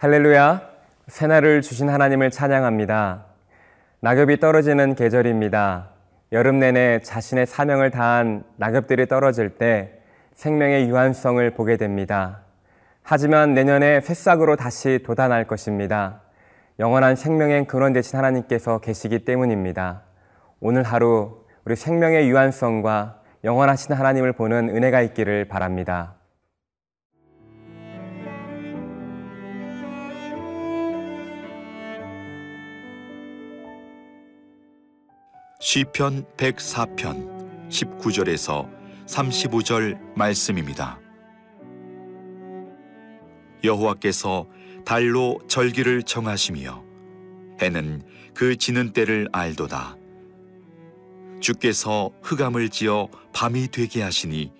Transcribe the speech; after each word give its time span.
할렐루야. 0.00 0.62
새날을 1.08 1.60
주신 1.60 1.90
하나님을 1.90 2.30
찬양합니다. 2.30 3.26
낙엽이 4.00 4.40
떨어지는 4.40 4.94
계절입니다. 4.94 5.90
여름 6.32 6.58
내내 6.58 7.00
자신의 7.00 7.44
사명을 7.44 7.90
다한 7.90 8.44
낙엽들이 8.56 9.08
떨어질 9.08 9.58
때 9.58 10.00
생명의 10.32 10.88
유한성을 10.88 11.50
보게 11.50 11.76
됩니다. 11.76 12.40
하지만 13.02 13.52
내년에 13.52 14.00
새싹으로 14.00 14.56
다시 14.56 15.00
돋아날 15.04 15.46
것입니다. 15.46 16.22
영원한 16.78 17.14
생명의 17.14 17.66
근원 17.66 17.92
되신 17.92 18.18
하나님께서 18.18 18.78
계시기 18.78 19.26
때문입니다. 19.26 20.00
오늘 20.60 20.82
하루 20.82 21.44
우리 21.66 21.76
생명의 21.76 22.26
유한성과 22.30 23.20
영원하신 23.44 23.94
하나님을 23.94 24.32
보는 24.32 24.70
은혜가 24.70 25.02
있기를 25.02 25.48
바랍니다. 25.48 26.14
시편 35.62 36.24
104편 36.38 37.68
19절에서 37.68 38.66
35절 39.06 40.16
말씀입니다. 40.16 40.98
여호와께서 43.62 44.46
달로 44.86 45.38
절기를 45.48 46.04
정하시며 46.04 46.82
해는 47.60 48.02
그 48.32 48.56
지는 48.56 48.94
때를 48.94 49.28
알도다. 49.32 49.96
주께서 51.40 52.10
흑암을 52.22 52.70
지어 52.70 53.08
밤이 53.34 53.68
되게 53.68 54.00
하시니 54.00 54.50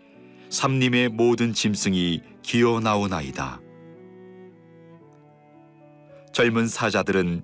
삼림의 0.50 1.08
모든 1.08 1.54
짐승이 1.54 2.20
기어 2.42 2.78
나오나이다. 2.78 3.58
젊은 6.34 6.68
사자들은 6.68 7.42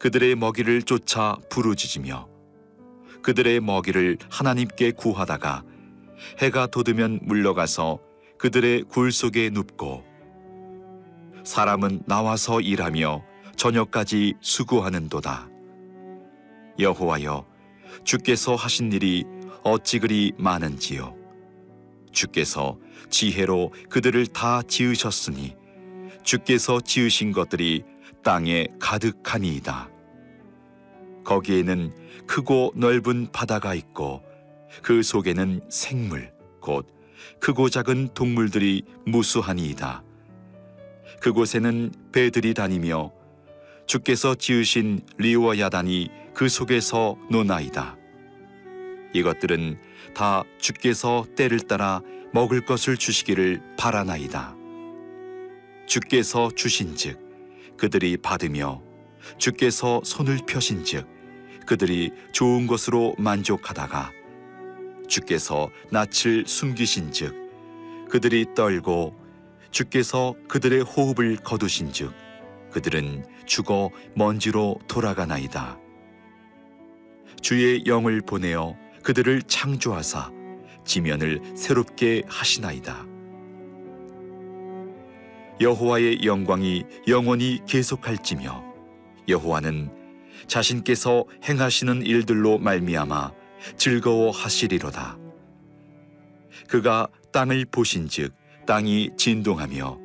그들의 0.00 0.34
먹이를 0.34 0.82
쫓아 0.82 1.36
부르짖으며 1.50 2.35
그들의 3.26 3.58
먹이를 3.58 4.18
하나님께 4.30 4.92
구하다가 4.92 5.64
해가 6.38 6.68
돋으면 6.68 7.18
물러가서 7.22 7.98
그들의 8.38 8.84
굴 8.84 9.10
속에 9.10 9.50
눕고 9.50 10.04
사람은 11.42 12.04
나와서 12.06 12.60
일하며 12.60 13.24
저녁까지 13.56 14.34
수고하는도다. 14.40 15.48
여호와여 16.78 17.44
주께서 18.04 18.54
하신 18.54 18.92
일이 18.92 19.24
어찌 19.64 19.98
그리 19.98 20.32
많은지요. 20.38 21.16
주께서 22.12 22.78
지혜로 23.10 23.72
그들을 23.90 24.24
다 24.28 24.62
지으셨으니 24.62 25.56
주께서 26.22 26.80
지으신 26.80 27.32
것들이 27.32 27.82
땅에 28.22 28.68
가득하니이다. 28.78 29.95
거기에는 31.26 31.92
크고 32.26 32.72
넓은 32.76 33.30
바다가 33.32 33.74
있고 33.74 34.22
그 34.82 35.02
속에는 35.02 35.60
생물 35.68 36.32
곧 36.60 36.86
크고 37.40 37.68
작은 37.68 38.14
동물들이 38.14 38.84
무수하니이다. 39.04 40.02
그곳에는 41.20 41.92
배들이 42.12 42.54
다니며 42.54 43.12
주께서 43.86 44.34
지으신 44.34 45.00
리와 45.18 45.58
야단이 45.58 46.08
그 46.34 46.48
속에서 46.48 47.16
노나이다. 47.30 47.96
이것들은 49.12 49.78
다 50.14 50.44
주께서 50.58 51.26
때를 51.36 51.60
따라 51.60 52.00
먹을 52.32 52.64
것을 52.64 52.96
주시기를 52.96 53.62
바라나이다. 53.76 54.54
주께서 55.86 56.50
주신즉 56.54 57.76
그들이 57.76 58.16
받으며 58.16 58.82
주께서 59.38 60.00
손을 60.04 60.38
펴신즉 60.46 61.15
그들이 61.66 62.12
좋은 62.32 62.66
것으로 62.66 63.14
만족하다가 63.18 64.12
주께서 65.08 65.70
낯을 65.90 66.44
숨기신즉 66.46 68.08
그들이 68.08 68.46
떨고 68.54 69.14
주께서 69.70 70.34
그들의 70.48 70.82
호흡을 70.82 71.36
거두신즉 71.36 72.12
그들은 72.70 73.24
죽어 73.46 73.90
먼지로 74.14 74.78
돌아가나이다. 74.88 75.78
주의 77.40 77.84
영을 77.86 78.20
보내어 78.20 78.76
그들을 79.02 79.42
창조하사 79.42 80.30
지면을 80.84 81.40
새롭게 81.56 82.22
하시나이다. 82.26 83.06
여호와의 85.60 86.24
영광이 86.24 86.84
영원히 87.08 87.60
계속할지며 87.66 88.64
여호와는 89.28 89.90
자신께서 90.46 91.24
행하시는 91.44 92.02
일들로 92.02 92.58
말미암아 92.58 93.32
즐거워하시리로다. 93.76 95.18
그가 96.68 97.08
땅을 97.32 97.66
보신즉 97.70 98.34
땅이 98.66 99.10
진동하며 99.16 99.98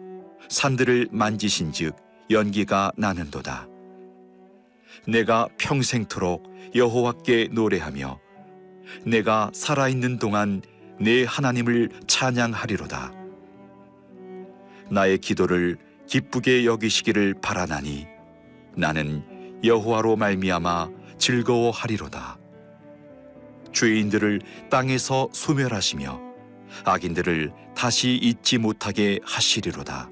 산들을 0.49 1.09
만지신즉 1.11 1.95
연기가 2.29 2.91
나는도다. 2.97 3.67
내가 5.07 5.47
평생토록 5.57 6.43
여호와께 6.75 7.49
노래하며 7.51 8.19
내가 9.05 9.49
살아있는 9.53 10.19
동안 10.19 10.61
내 10.99 11.23
하나님을 11.23 11.89
찬양하리로다. 12.07 13.13
나의 14.89 15.17
기도를 15.17 15.77
기쁘게 16.07 16.65
여기시기를 16.65 17.35
바라나니 17.41 18.05
나는 18.75 19.23
여호와로 19.63 20.15
말미암아 20.15 20.89
즐거워하리로다. 21.17 22.37
죄인들을 23.71 24.41
땅에서 24.69 25.29
소멸하시며 25.31 26.19
악인들을 26.85 27.51
다시 27.75 28.15
잊지 28.15 28.57
못하게 28.57 29.19
하시리로다. 29.23 30.09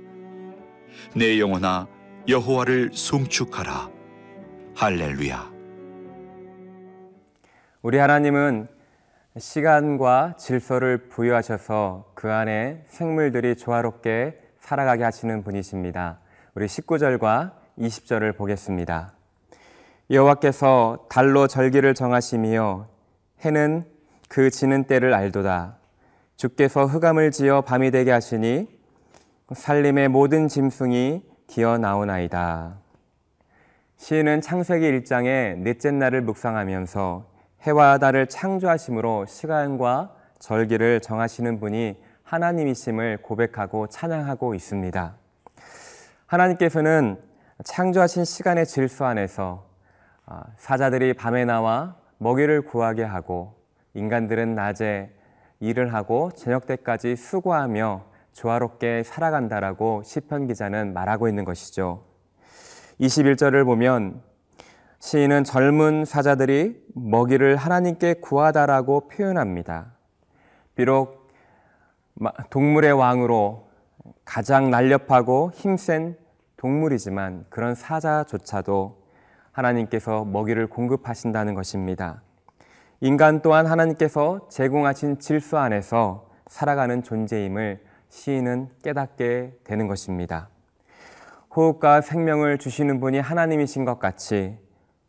내 1.15 1.39
영혼아 1.39 1.87
여호와를 2.27 2.91
송축하라. 2.93 3.89
할렐루야. 4.75 5.51
우리 7.81 7.97
하나님은 7.97 8.67
시간과 9.37 10.35
질서를 10.37 11.09
부여하셔서 11.09 12.11
그 12.13 12.31
안에 12.31 12.83
생물들이 12.87 13.55
조화롭게 13.55 14.37
살아가게 14.59 15.03
하시는 15.03 15.43
분이십니다. 15.43 16.19
우리 16.55 16.65
19절과 16.65 17.53
20절을 17.79 18.35
보겠습니다. 18.35 19.18
여호와께서 20.11 21.05
달로 21.07 21.45
절기를 21.45 21.93
정하시며 21.93 22.87
해는 23.45 23.83
그 24.27 24.49
지는 24.49 24.85
때를 24.85 25.13
알도다. 25.13 25.77
주께서 26.35 26.87
흑암을 26.87 27.29
지어 27.29 27.61
밤이 27.61 27.91
되게 27.91 28.09
하시니 28.09 28.67
살림의 29.53 30.07
모든 30.07 30.47
짐승이 30.47 31.21
기어 31.45 31.77
나오나이다. 31.77 32.77
시인은 33.97 34.41
창세기 34.41 34.83
1장의 34.83 35.59
넷째 35.59 35.91
날을 35.91 36.21
묵상하면서 36.21 37.29
해와 37.61 37.99
달을 37.99 38.25
창조하심으로 38.25 39.27
시간과 39.27 40.15
절기를 40.39 41.01
정하시는 41.01 41.59
분이 41.59 41.97
하나님이심을 42.23 43.19
고백하고 43.21 43.85
찬양하고 43.85 44.55
있습니다. 44.55 45.15
하나님께서는 46.25 47.21
창조하신 47.63 48.25
시간의 48.25 48.65
질서 48.65 49.05
안에서 49.05 49.65
아, 49.65 49.68
사자들이 50.57 51.13
밤에 51.13 51.45
나와 51.45 51.95
먹이를 52.17 52.61
구하게 52.61 53.03
하고 53.03 53.55
인간들은 53.93 54.55
낮에 54.55 55.11
일을 55.59 55.93
하고 55.93 56.31
저녁 56.31 56.67
때까지 56.67 57.15
수고하며 57.15 58.05
조화롭게 58.33 59.03
살아간다라고 59.03 60.03
시편 60.03 60.47
기자는 60.47 60.93
말하고 60.93 61.27
있는 61.27 61.45
것이죠. 61.45 62.03
21절을 62.99 63.65
보면 63.65 64.21
시인은 64.99 65.45
젊은 65.45 66.05
사자들이 66.05 66.83
먹이를 66.93 67.55
하나님께 67.55 68.15
구하다라고 68.15 69.07
표현합니다. 69.07 69.93
비록 70.75 71.29
동물의 72.49 72.91
왕으로 72.91 73.69
가장 74.25 74.69
날렵하고 74.69 75.51
힘센 75.53 76.17
동물이지만 76.57 77.45
그런 77.49 77.75
사자조차도 77.75 79.01
하나님께서 79.51 80.25
먹이를 80.25 80.67
공급하신다는 80.67 81.53
것입니다. 81.53 82.21
인간 83.01 83.41
또한 83.41 83.65
하나님께서 83.65 84.47
제공하신 84.49 85.19
질서 85.19 85.57
안에서 85.57 86.29
살아가는 86.47 87.01
존재임을 87.03 87.81
시인은 88.09 88.69
깨닫게 88.83 89.59
되는 89.63 89.87
것입니다. 89.87 90.49
호흡과 91.55 92.01
생명을 92.01 92.57
주시는 92.57 92.99
분이 92.99 93.19
하나님이신 93.19 93.85
것 93.85 93.99
같이 93.99 94.57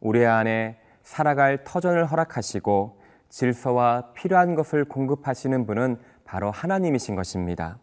우리 0.00 0.24
안에 0.24 0.78
살아갈 1.02 1.64
터전을 1.64 2.06
허락하시고 2.06 3.00
질서와 3.28 4.12
필요한 4.14 4.54
것을 4.54 4.84
공급하시는 4.84 5.66
분은 5.66 5.98
바로 6.24 6.50
하나님이신 6.50 7.16
것입니다. 7.16 7.78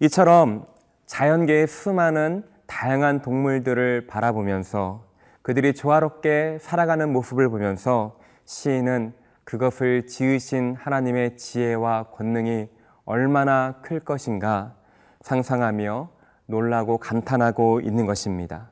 이처럼 0.00 0.66
자연계의 1.06 1.66
수많은 1.66 2.44
다양한 2.66 3.22
동물들을 3.22 4.06
바라보면서 4.06 5.04
그들이 5.42 5.74
조화롭게 5.74 6.58
살아가는 6.60 7.12
모습을 7.12 7.48
보면서 7.48 8.18
시인은 8.44 9.12
그것을 9.44 10.06
지으신 10.06 10.76
하나님의 10.78 11.36
지혜와 11.36 12.04
권능이 12.12 12.68
얼마나 13.04 13.74
클 13.82 13.98
것인가 14.00 14.74
상상하며 15.20 16.10
놀라고 16.46 16.98
감탄하고 16.98 17.80
있는 17.80 18.06
것입니다. 18.06 18.70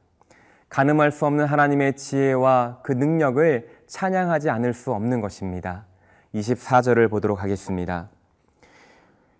가늠할 0.69 1.11
수 1.11 1.26
없는 1.26 1.46
하나님의 1.46 1.96
지혜와 1.96 2.81
그 2.82 2.93
능력을 2.93 3.69
찬양하지 3.88 4.50
않을 4.50 4.73
수 4.73 4.93
없는 4.93 5.20
것입니다. 5.20 5.87
24절을 6.34 7.11
보도록 7.11 7.43
하겠습니다. 7.43 8.08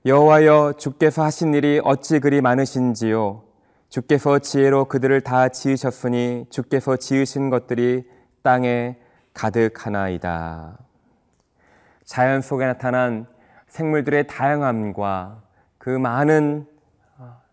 여호와여 0.05 0.75
주께서 0.79 1.23
하신 1.23 1.55
일이 1.55 1.81
어찌 1.85 2.19
그리 2.19 2.41
많으신지요 2.41 3.43
주께서 3.91 4.39
지혜로 4.39 4.85
그들을 4.85 5.21
다 5.21 5.49
지으셨으니 5.49 6.47
주께서 6.49 6.97
지으신 6.97 7.51
것들이 7.51 8.09
땅에 8.43 8.97
가득하나이다. 9.35 10.79
자연 12.05 12.41
속에 12.41 12.67
나타난 12.67 13.27
생물들의 13.67 14.29
다양함과 14.29 15.43
그 15.79 15.91
많은 15.91 16.67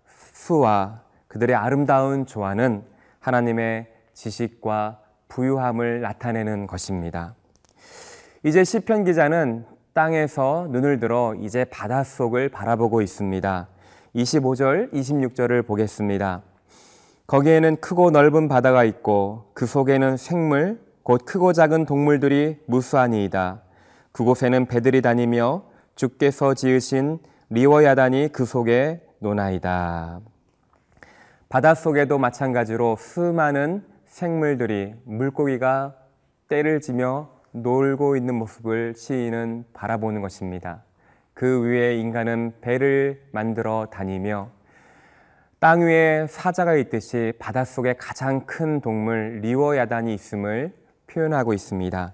수와 0.07 1.01
그들의 1.27 1.55
아름다운 1.55 2.27
조화는 2.27 2.83
하나님의 3.19 3.87
지식과 4.13 4.99
부유함을 5.29 6.01
나타내는 6.01 6.67
것입니다. 6.67 7.33
이제 8.43 8.63
시편 8.63 9.05
기자는 9.05 9.65
땅에서 9.93 10.67
눈을 10.69 10.99
들어 10.99 11.33
이제 11.35 11.65
바닷속을 11.65 12.49
바라보고 12.49 13.01
있습니다. 13.01 13.67
25절, 14.17 14.91
26절을 14.93 15.65
보겠습니다. 15.65 16.41
거기에는 17.27 17.75
크고 17.77 18.09
넓은 18.09 18.47
바다가 18.47 18.83
있고 18.83 19.51
그 19.53 19.67
속에는 19.67 20.17
생물, 20.17 20.79
곧 21.03 21.21
크고 21.25 21.53
작은 21.53 21.85
동물들이 21.85 22.57
무수하니이다. 22.65 23.61
그곳에는 24.13 24.65
배들이 24.65 25.03
다니며 25.03 25.65
주께서 25.95 26.55
지으신 26.55 27.19
리워야단이 27.49 28.29
그 28.33 28.45
속에 28.45 29.01
노나이다. 29.19 30.21
바닷속에도 31.49 32.17
마찬가지로 32.17 32.95
수많은 32.97 33.85
생물들이 34.05 34.95
물고기가 35.05 35.95
때를 36.49 36.81
지며 36.81 37.29
놀고 37.51 38.17
있는 38.17 38.35
모습을 38.35 38.95
시인은 38.95 39.65
바라보는 39.73 40.21
것입니다. 40.21 40.86
그 41.37 41.61
위에 41.61 41.95
인간은 41.97 42.53
배를 42.61 43.21
만들어 43.31 43.85
다니며 43.91 44.49
땅 45.59 45.81
위에 45.81 46.25
사자가 46.27 46.73
있듯이 46.77 47.31
바닷속에 47.37 47.93
가장 47.93 48.47
큰 48.47 48.81
동물 48.81 49.41
리워야단이 49.43 50.15
있음을 50.15 50.73
표현하고 51.05 51.53
있습니다. 51.53 52.13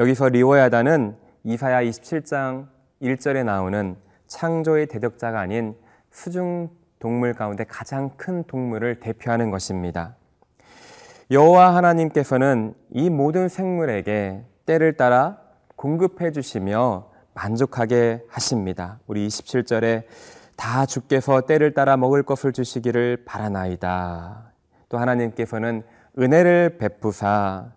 여기서 0.00 0.30
리워야단은 0.30 1.16
이사야 1.44 1.84
27장 1.84 2.66
1절에 3.00 3.44
나오는 3.44 3.94
창조의 4.26 4.88
대적자가 4.88 5.38
아닌 5.38 5.76
수중 6.10 6.68
동물 6.98 7.34
가운데 7.34 7.62
가장 7.62 8.10
큰 8.16 8.42
동물을 8.42 8.98
대표하는 8.98 9.52
것입니다. 9.52 10.16
여호와 11.30 11.76
하나님께서는 11.76 12.74
이 12.90 13.08
모든 13.08 13.48
생물에게 13.48 14.42
때를 14.66 14.94
따라 14.94 15.38
공급해 15.76 16.32
주시며 16.32 17.17
만족하게 17.38 18.24
하십니다. 18.28 18.98
우리 19.06 19.26
27절에 19.28 20.04
다 20.56 20.86
주께서 20.86 21.40
때를 21.42 21.72
따라 21.72 21.96
먹을 21.96 22.24
것을 22.24 22.52
주시기를 22.52 23.24
바라나이다. 23.24 24.52
또 24.88 24.98
하나님께서는 24.98 25.84
은혜를 26.18 26.78
베푸사 26.78 27.70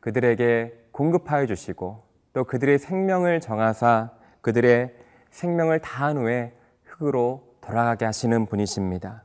그들에게 0.00 0.72
공급하여 0.90 1.46
주시고 1.46 2.02
또 2.32 2.44
그들의 2.44 2.78
생명을 2.78 3.40
정하사 3.40 4.10
그들의 4.40 4.92
생명을 5.30 5.78
다한 5.78 6.16
후에 6.18 6.52
흙으로 6.84 7.44
돌아가게 7.60 8.04
하시는 8.04 8.46
분이십니다. 8.46 9.22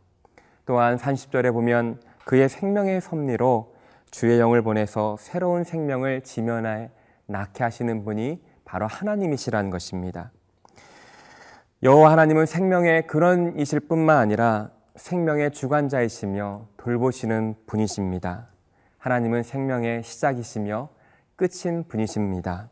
또한 0.66 0.98
30절에 0.98 1.52
보면 1.52 2.00
그의 2.26 2.48
생명의 2.48 3.02
섭리로 3.02 3.74
주의 4.12 4.40
영을 4.40 4.62
보내서 4.62 5.18
새로운 5.20 5.64
생명을 5.64 6.22
지면에 6.22 6.92
낳게 7.26 7.64
하시는 7.64 8.04
분이 8.04 8.40
바로 8.69 8.86
하나님이시라는 8.86 9.71
것입니다. 9.71 10.31
여호와 11.81 12.12
하나님은 12.12 12.45
생명의 12.45 13.07
그런 13.07 13.57
이실 13.57 13.80
뿐만 13.80 14.18
아니라 14.18 14.69
생명의 14.95 15.50
주관자이시며 15.50 16.68
돌보시는 16.77 17.56
분이십니다. 17.66 18.45
하나님은 19.00 19.42
생명의 19.42 20.04
시작이시며 20.04 20.89
끝인 21.36 21.83
분이십니다. 21.88 22.69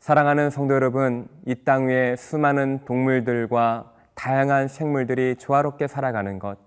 사랑하는 0.00 0.50
성도 0.50 0.74
여러분, 0.74 1.28
이 1.46 1.54
땅 1.64 1.86
위에 1.86 2.16
수많은 2.16 2.80
동물들과 2.84 3.92
다양한 4.14 4.66
생물들이 4.66 5.36
조화롭게 5.36 5.86
살아가는 5.86 6.40
것, 6.40 6.58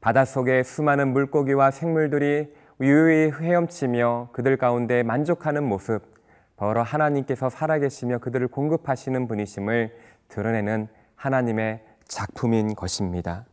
바닷속에 0.00 0.64
수많은 0.64 1.12
물고기와 1.12 1.70
생물들이 1.70 2.52
유유히 2.80 3.30
헤엄치며 3.30 4.30
그들 4.32 4.56
가운데 4.56 5.04
만족하는 5.04 5.62
모습, 5.62 6.15
바로 6.56 6.82
하나님께서 6.82 7.50
살아계시며 7.50 8.18
그들을 8.18 8.48
공급하시는 8.48 9.28
분이심을 9.28 9.96
드러내는 10.28 10.88
하나님의 11.16 11.82
작품인 12.08 12.74
것입니다. 12.74 13.44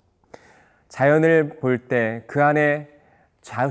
자연을 0.90 1.60
볼 1.60 1.88
때 1.88 2.24
그 2.28 2.44
안에 2.44 2.88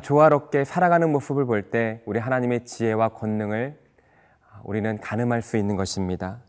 조화롭게 0.02 0.64
살아가는 0.64 1.10
모습을 1.10 1.46
볼 1.46 1.70
때 1.70 2.02
우리 2.04 2.18
하나님의 2.18 2.64
지혜와 2.66 3.10
권능을 3.10 3.78
우리는 4.64 4.98
가늠할 5.00 5.40
수 5.42 5.56
있는 5.56 5.76
것입니다. 5.76 6.40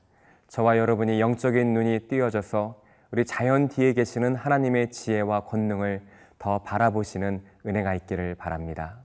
저와 0.47 0.77
여러분이 0.77 1.19
영적인 1.21 1.73
눈이 1.73 2.07
띄어져서 2.09 2.81
우리 3.11 3.25
자연 3.25 3.69
뒤에 3.69 3.93
계시는 3.93 4.35
하나님의 4.35 4.91
지혜와 4.91 5.41
권능을 5.45 6.01
더 6.37 6.59
바라보시는 6.59 7.43
은혜가 7.65 7.93
있기를 7.95 8.35
바랍니다. 8.35 8.99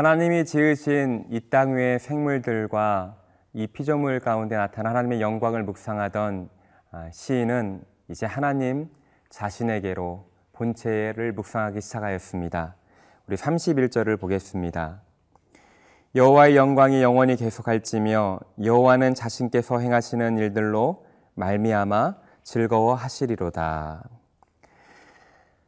하나님이 0.00 0.46
지으신 0.46 1.26
이 1.28 1.40
땅 1.50 1.76
위의 1.76 1.98
생물들과 1.98 3.16
이 3.52 3.66
피조물 3.66 4.20
가운데 4.20 4.56
나타난 4.56 4.92
하나님의 4.92 5.20
영광을 5.20 5.62
묵상하던 5.62 6.48
아, 6.90 7.10
시인은 7.12 7.82
이제 8.08 8.24
하나님 8.24 8.88
자신에게로 9.28 10.24
본체를 10.54 11.32
묵상하기 11.32 11.82
시작하였습니다. 11.82 12.76
우리 13.26 13.36
31절을 13.36 14.18
보겠습니다. 14.18 15.02
여호와의 16.14 16.56
영광이 16.56 17.02
영원히 17.02 17.36
계속할지며 17.36 18.40
여호와는 18.64 19.12
자신께서 19.12 19.80
행하시는 19.80 20.38
일들로 20.38 21.04
말미암아 21.34 22.16
즐거워하시리로다. 22.42 24.08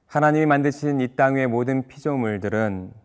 하나님이 0.06 0.46
만드신 0.46 1.02
이 1.02 1.16
땅의 1.16 1.48
모든 1.48 1.86
피조물들은 1.86 3.01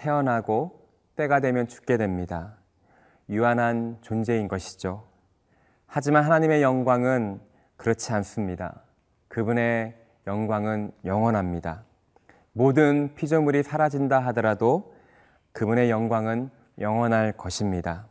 태어나고 0.00 0.80
때가 1.16 1.40
되면 1.40 1.68
죽게 1.68 1.98
됩니다. 1.98 2.56
유한한 3.28 3.98
존재인 4.00 4.48
것이죠. 4.48 5.04
하지만 5.86 6.24
하나님의 6.24 6.62
영광은 6.62 7.40
그렇지 7.76 8.12
않습니다. 8.14 8.82
그분의 9.28 9.94
영광은 10.26 10.92
영원합니다. 11.04 11.84
모든 12.52 13.14
피조물이 13.14 13.62
사라진다 13.62 14.20
하더라도 14.26 14.94
그분의 15.52 15.90
영광은 15.90 16.50
영원할 16.78 17.32
것입니다. 17.32 18.06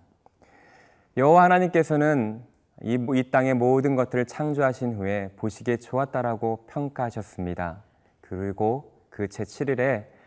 여호와 1.18 1.44
하나님께서는 1.44 2.44
이, 2.84 2.98
이 3.16 3.32
땅의 3.32 3.56
모든 3.56 3.96
것들을 3.96 4.26
창조하신 4.26 4.94
후에 4.94 5.32
보시기에 5.36 5.78
좋았다라고 5.78 6.66
평가하셨습니다. 6.68 7.84
그리고 8.22 8.94
그 9.10 9.28
제7일에 9.28 10.19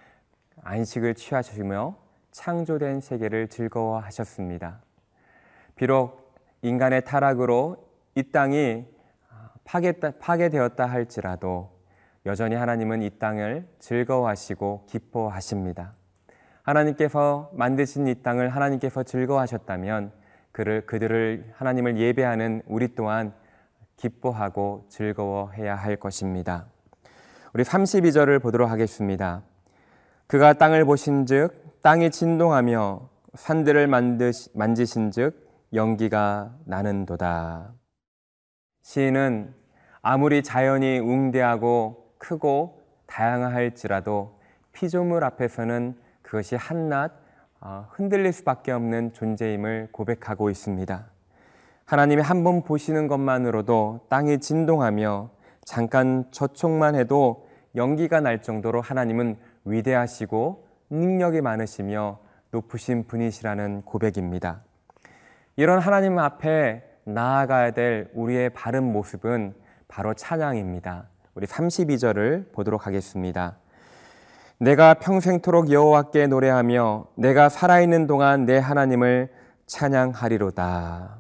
안식을 0.62 1.14
취하시며 1.14 1.97
창조된 2.30 3.00
세계를 3.00 3.49
즐거워하셨습니다. 3.49 4.80
비록 5.76 6.35
인간의 6.62 7.04
타락으로 7.04 7.88
이 8.14 8.23
땅이 8.30 8.87
파괴, 9.64 9.92
파괴되었다 9.92 10.87
할지라도 10.87 11.71
여전히 12.25 12.54
하나님은 12.54 13.02
이 13.02 13.11
땅을 13.18 13.66
즐거워하시고 13.78 14.87
기뻐하십니다. 14.88 15.94
하나님께서 16.62 17.50
만드신 17.54 18.06
이 18.06 18.23
땅을 18.23 18.50
하나님께서 18.50 19.02
즐거워하셨다면 19.02 20.12
그를 20.52 20.87
그들을 20.87 21.52
하나님을 21.54 21.99
예배하는 21.99 22.62
우리 22.66 22.94
또한 22.94 23.35
기뻐하고 23.97 24.87
즐거워해야 24.88 25.75
할 25.75 25.97
것입니다. 25.97 26.66
우리 27.54 27.64
32절을 27.64 28.40
보도록 28.40 28.71
하겠습니다. 28.71 29.42
그가 30.33 30.55
땅을 30.55 30.87
보신즉 30.87 31.83
땅이 31.83 32.11
진동하며 32.11 33.07
산들을 33.35 33.87
만드시, 33.87 34.49
만지신즉 34.55 35.69
연기가 35.75 36.55
나는도다. 36.65 37.75
시인은 38.81 39.53
아무리 40.01 40.43
자연이 40.43 41.01
웅대하고 41.01 42.15
크고 42.17 42.81
다양할지라도 43.05 44.39
피조물 44.73 45.23
앞에서는 45.23 45.99
그것이 46.23 46.57
한낱 46.57 47.12
어, 47.61 47.89
흔들릴 47.91 48.33
수밖에 48.33 48.73
없는 48.73 49.12
존재임을 49.12 49.91
고백하고 49.93 50.49
있습니다. 50.49 51.11
하나님이 51.85 52.23
한 52.23 52.43
번 52.43 52.62
보시는 52.62 53.07
것만으로도 53.07 54.07
땅이 54.09 54.41
진동하며 54.41 55.29
잠깐 55.67 56.25
저촉만 56.31 56.95
해도 56.95 57.47
연기가 57.77 58.21
날 58.21 58.41
정도로 58.41 58.81
하나님은 58.81 59.51
위대하시고 59.64 60.69
능력이 60.90 61.40
많으시며 61.40 62.19
높으신 62.50 63.07
분이시라는 63.07 63.83
고백입니다. 63.83 64.62
이런 65.57 65.78
하나님 65.78 66.19
앞에 66.19 66.83
나아가야 67.04 67.73
될 67.73 68.11
우리의 68.14 68.50
바른 68.50 68.85
모습은 68.85 69.54
바로 69.88 70.14
찬양입니다. 70.14 71.09
우리 71.35 71.47
32절을 71.47 72.52
보도록 72.52 72.87
하겠습니다. 72.87 73.57
내가 74.59 74.95
평생토록 74.95 75.73
여호와께 75.73 76.28
노래하며 76.28 77.07
내가 77.16 77.49
살아있는 77.49 78.07
동안 78.07 78.47
내 78.47 78.59
하나님을 78.59 79.28
찬양하리로다. 79.66 81.16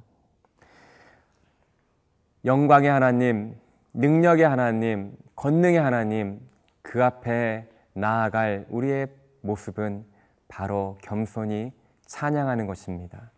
영광의 2.44 2.90
하나님, 2.90 3.56
능력의 3.94 4.48
하나님, 4.48 5.12
권능의 5.36 5.80
하나님, 5.80 6.40
그 6.82 7.02
앞에 7.02 7.66
나아갈 7.94 8.66
우리의 8.70 9.08
모습은 9.42 10.04
바로 10.48 10.98
겸손히 11.02 11.72
찬양하는 12.06 12.66
것입니다. 12.66 13.30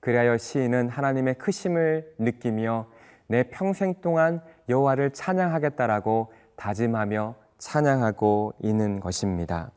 그리하여 0.00 0.38
시인은 0.38 0.88
하나님의 0.88 1.34
크심을 1.34 2.14
느끼며 2.18 2.86
내 3.26 3.44
평생 3.44 3.94
동안 4.00 4.40
여호와를 4.68 5.12
찬양하겠다라고 5.12 6.32
다짐하며 6.56 7.34
찬양하고 7.58 8.54
있는 8.60 9.00
것입니다. 9.00 9.70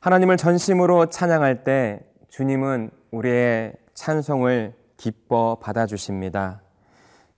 하나님을 0.00 0.36
전심으로 0.36 1.06
찬양할 1.06 1.64
때 1.64 2.00
주님은 2.28 2.90
우리의 3.10 3.72
찬송을 3.94 4.74
기뻐 4.96 5.56
받아주십니다. 5.60 6.60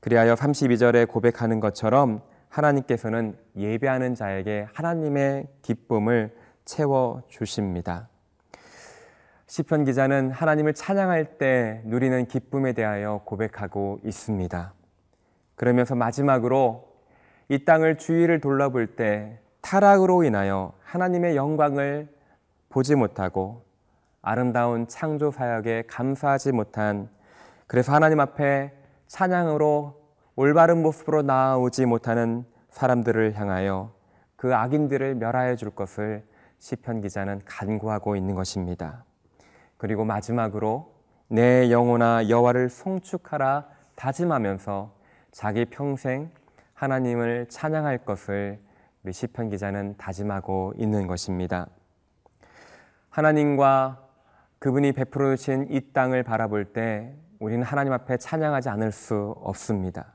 그리하여 0.01 0.35
32절에 0.35 1.09
고백하는 1.09 1.61
것처럼 1.61 2.21
하나님께서는 2.51 3.37
예배하는 3.57 4.15
자에게 4.15 4.67
하나님의 4.75 5.47
기쁨을 5.63 6.37
채워 6.65 7.23
주십니다. 7.29 8.09
시편 9.47 9.85
기자는 9.85 10.31
하나님을 10.31 10.75
찬양할 10.75 11.39
때 11.39 11.83
누리는 11.85 12.27
기쁨에 12.27 12.73
대하여 12.73 13.23
고백하고 13.25 13.99
있습니다. 14.05 14.73
그러면서 15.57 15.95
마지막으로 15.95 16.89
이 17.49 17.65
땅을 17.65 17.99
주위를 17.99 18.41
돌아볼 18.41 18.95
때 18.95 19.41
타락으로 19.61 20.23
인하여 20.23 20.73
하나님의 20.85 21.35
영광을 21.37 22.09
보지 22.69 22.95
못하고 22.95 23.65
아름다운 24.23 24.87
창조 24.87 25.31
사역에 25.31 25.85
감사하지 25.89 26.53
못한 26.53 27.09
그래서 27.67 27.93
하나님 27.93 28.21
앞에 28.21 28.73
찬양으로 29.09 30.00
올바른 30.43 30.81
모습으로 30.81 31.21
나아오지 31.21 31.85
못하는 31.85 32.47
사람들을 32.71 33.35
향하여 33.35 33.93
그 34.37 34.55
악인들을 34.55 35.17
멸하여 35.17 35.55
줄 35.55 35.69
것을 35.69 36.25
시편 36.59 37.03
기자는 37.03 37.43
간구하고 37.45 38.17
있는 38.17 38.35
것입니다. 38.35 39.05
그리고 39.77 40.07
마지막으로 40.07 40.95
내 41.29 41.71
영혼아 41.71 42.31
여호와를 42.31 42.71
송축하라 42.71 43.67
다짐하면서 43.97 44.95
자기 45.31 45.67
평생 45.67 46.31
하나님을 46.73 47.51
찬양할 47.51 48.07
것을 48.07 48.61
우리 49.05 49.13
시편 49.13 49.51
기자는 49.51 49.99
다짐하고 49.99 50.73
있는 50.79 51.07
것입니다. 51.07 51.67
하나님과 53.11 54.09
그분이 54.59 54.93
베풀어 54.93 55.37
주신 55.37 55.67
이 55.69 55.93
땅을 55.93 56.23
바라볼 56.23 56.73
때 56.73 57.15
우리는 57.41 57.63
하나님 57.63 57.93
앞에 57.93 58.17
찬양하지 58.17 58.71
않을 58.71 58.91
수 58.91 59.35
없습니다. 59.43 60.15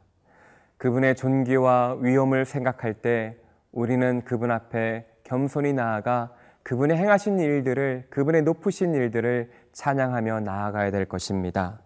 그분의 0.86 1.16
존귀와 1.16 1.98
위엄을 2.00 2.46
생각할 2.46 2.94
때 2.94 3.36
우리는 3.72 4.22
그분 4.24 4.52
앞에 4.52 5.08
겸손히 5.24 5.74
나아가 5.74 6.32
그분의 6.62 6.96
행하신 6.96 7.40
일들을 7.40 8.06
그분의 8.12 8.44
높으신 8.44 8.94
일들을 8.94 9.50
찬양하며 9.72 10.42
나아가야 10.42 10.92
될 10.92 11.06
것입니다. 11.06 11.80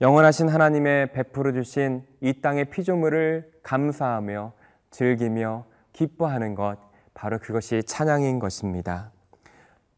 영원하신 0.00 0.48
하나님의 0.48 1.12
베풀어 1.12 1.52
주신 1.52 2.02
이 2.22 2.40
땅의 2.40 2.70
피조물을 2.70 3.60
감사하며 3.62 4.54
즐기며 4.90 5.66
기뻐하는 5.92 6.54
것 6.54 6.78
바로 7.12 7.38
그것이 7.38 7.82
찬양인 7.82 8.38
것입니다. 8.38 9.10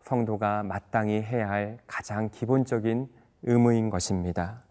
성도가 0.00 0.64
마땅히 0.64 1.22
해야 1.22 1.48
할 1.48 1.78
가장 1.86 2.28
기본적인 2.30 3.08
의무인 3.44 3.88
것입니다. 3.88 4.64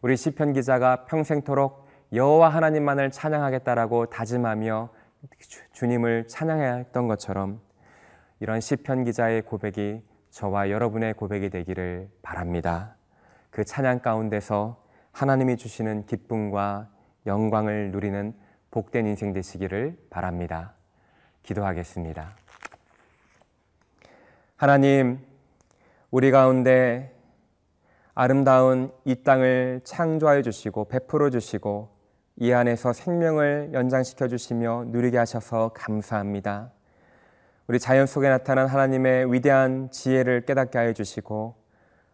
우리 0.00 0.16
시편 0.16 0.54
기자가 0.54 1.04
평생토록 1.04 1.85
여호와 2.12 2.48
하나님만을 2.48 3.10
찬양하겠다라고 3.10 4.06
다짐하며 4.06 4.88
주님을 5.72 6.28
찬양해야 6.28 6.74
했던 6.76 7.08
것처럼 7.08 7.60
이런 8.40 8.60
시편 8.60 9.04
기자의 9.04 9.42
고백이 9.42 10.02
저와 10.30 10.70
여러분의 10.70 11.14
고백이 11.14 11.50
되기를 11.50 12.10
바랍니다. 12.22 12.96
그 13.50 13.64
찬양 13.64 14.00
가운데서 14.00 14.82
하나님이 15.12 15.56
주시는 15.56 16.06
기쁨과 16.06 16.90
영광을 17.26 17.90
누리는 17.90 18.34
복된 18.70 19.06
인생 19.06 19.32
되시기를 19.32 19.96
바랍니다. 20.10 20.74
기도하겠습니다. 21.42 22.30
하나님, 24.56 25.18
우리 26.10 26.30
가운데 26.30 27.14
아름다운 28.14 28.92
이 29.04 29.22
땅을 29.22 29.80
창조하여 29.84 30.42
주시고 30.42 30.88
베풀어 30.88 31.30
주시고 31.30 31.95
이 32.38 32.52
안에서 32.52 32.92
생명을 32.92 33.70
연장시켜 33.72 34.28
주시며 34.28 34.84
누리게 34.88 35.16
하셔서 35.16 35.70
감사합니다. 35.74 36.70
우리 37.66 37.78
자연 37.80 38.06
속에 38.06 38.28
나타난 38.28 38.66
하나님의 38.66 39.32
위대한 39.32 39.90
지혜를 39.90 40.42
깨닫게 40.42 40.76
하여 40.76 40.92
주시고 40.92 41.54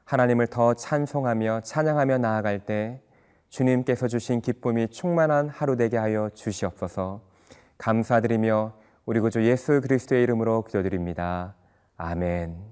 하나님을 0.05 0.47
더 0.47 0.75
찬송하며 0.75 1.63
찬양하며 1.65 2.19
나아갈 2.19 2.61
때 2.61 3.01
주님께서 3.49 4.09
주신 4.09 4.41
기쁨이 4.41 4.89
충만한 4.89 5.49
하루 5.49 5.77
되게 5.77 5.97
하여 5.99 6.31
주시옵소서. 6.33 7.21
감사드리며 7.77 8.75
우리 9.05 9.19
구주 9.21 9.45
예수 9.45 9.81
그리스도의 9.81 10.23
이름으로 10.23 10.63
기도드립니다. 10.63 11.55
아멘. 11.97 12.72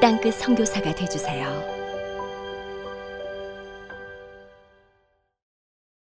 땅끝 0.00 0.34
성교사가 0.34 0.94
되주세요 0.94 1.77